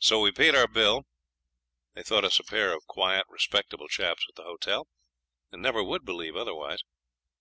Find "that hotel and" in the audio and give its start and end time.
4.34-5.62